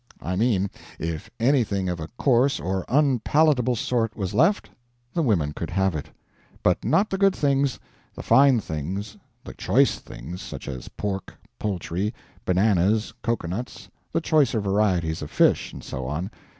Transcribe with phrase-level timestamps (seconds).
[0.23, 4.67] I mean, if anything of a coarse or unpalatable sort was left,
[5.13, 6.09] the women could have it.
[6.63, 7.77] But not the good things,
[8.15, 15.21] the fine things, the choice things, such as pork, poultry, bananas, cocoanuts, the choicer varieties
[15.21, 16.31] of fish, and so on.